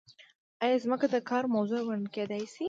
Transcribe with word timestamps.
ایا 0.63 0.77
ځمکه 0.83 1.07
د 1.13 1.15
کار 1.29 1.43
موضوع 1.55 1.79
ګڼل 1.87 2.03
کیدای 2.15 2.43
شي؟ 2.51 2.59